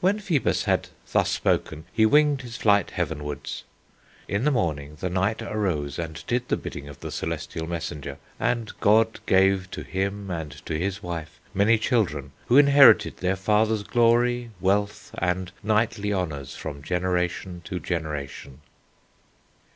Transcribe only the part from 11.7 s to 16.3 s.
children, who inherited their father's glory, wealth, and knightly